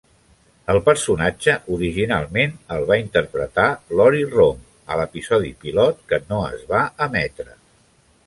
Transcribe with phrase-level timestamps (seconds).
[0.73, 3.67] El personatge originalment el va interpretar
[3.99, 7.55] Lori Rom a l'episodi pilot que no es va emetre.